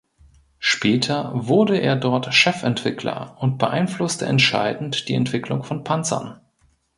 Später 0.57 1.29
wurde 1.35 1.77
er 1.77 1.95
dort 1.95 2.33
Chefentwickler 2.33 3.37
und 3.39 3.59
beeinflusste 3.59 4.25
entscheidend 4.25 5.07
die 5.09 5.13
Entwicklung 5.13 5.61
von 5.63 5.83
Panzern. 5.83 6.41